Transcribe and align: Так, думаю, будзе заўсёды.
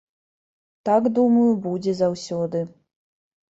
Так, 0.89 1.03
думаю, 1.19 1.45
будзе 1.67 1.93
заўсёды. 2.01 2.65